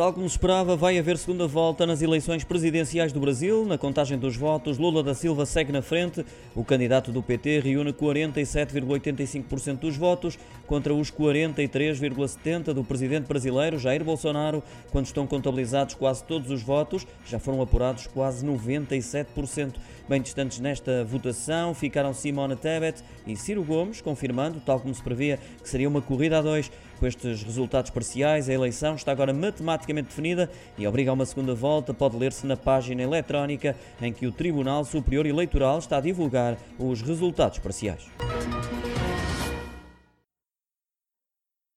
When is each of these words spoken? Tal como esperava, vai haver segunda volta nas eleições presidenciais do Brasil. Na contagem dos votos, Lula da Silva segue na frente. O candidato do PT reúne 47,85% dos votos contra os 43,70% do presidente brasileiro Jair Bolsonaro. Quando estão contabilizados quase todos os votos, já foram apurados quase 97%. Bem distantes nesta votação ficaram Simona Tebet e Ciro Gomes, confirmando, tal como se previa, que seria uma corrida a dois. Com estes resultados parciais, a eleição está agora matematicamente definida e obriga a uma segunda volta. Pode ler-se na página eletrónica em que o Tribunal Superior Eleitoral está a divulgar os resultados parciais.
Tal 0.00 0.14
como 0.14 0.24
esperava, 0.24 0.76
vai 0.76 0.98
haver 0.98 1.18
segunda 1.18 1.46
volta 1.46 1.84
nas 1.84 2.00
eleições 2.00 2.42
presidenciais 2.42 3.12
do 3.12 3.20
Brasil. 3.20 3.66
Na 3.66 3.76
contagem 3.76 4.16
dos 4.16 4.34
votos, 4.34 4.78
Lula 4.78 5.02
da 5.02 5.12
Silva 5.12 5.44
segue 5.44 5.70
na 5.70 5.82
frente. 5.82 6.24
O 6.54 6.64
candidato 6.64 7.12
do 7.12 7.22
PT 7.22 7.60
reúne 7.60 7.92
47,85% 7.92 9.80
dos 9.80 9.98
votos 9.98 10.38
contra 10.66 10.94
os 10.94 11.10
43,70% 11.10 12.72
do 12.72 12.82
presidente 12.82 13.26
brasileiro 13.26 13.78
Jair 13.78 14.02
Bolsonaro. 14.02 14.62
Quando 14.90 15.04
estão 15.04 15.26
contabilizados 15.26 15.94
quase 15.94 16.24
todos 16.24 16.50
os 16.50 16.62
votos, 16.62 17.06
já 17.26 17.38
foram 17.38 17.60
apurados 17.60 18.06
quase 18.06 18.42
97%. 18.46 19.74
Bem 20.08 20.22
distantes 20.22 20.60
nesta 20.60 21.04
votação 21.04 21.74
ficaram 21.74 22.14
Simona 22.14 22.56
Tebet 22.56 23.04
e 23.26 23.36
Ciro 23.36 23.62
Gomes, 23.62 24.00
confirmando, 24.00 24.60
tal 24.64 24.80
como 24.80 24.94
se 24.94 25.02
previa, 25.02 25.38
que 25.62 25.68
seria 25.68 25.90
uma 25.90 26.00
corrida 26.00 26.38
a 26.38 26.42
dois. 26.42 26.72
Com 27.00 27.06
estes 27.06 27.42
resultados 27.42 27.90
parciais, 27.90 28.46
a 28.50 28.52
eleição 28.52 28.94
está 28.94 29.10
agora 29.10 29.32
matematicamente 29.32 30.08
definida 30.08 30.50
e 30.76 30.86
obriga 30.86 31.10
a 31.10 31.14
uma 31.14 31.24
segunda 31.24 31.54
volta. 31.54 31.94
Pode 31.94 32.14
ler-se 32.14 32.46
na 32.46 32.58
página 32.58 33.02
eletrónica 33.02 33.74
em 34.02 34.12
que 34.12 34.26
o 34.26 34.32
Tribunal 34.32 34.84
Superior 34.84 35.24
Eleitoral 35.24 35.78
está 35.78 35.96
a 35.96 36.00
divulgar 36.02 36.58
os 36.78 37.00
resultados 37.00 37.58
parciais. 37.58 38.02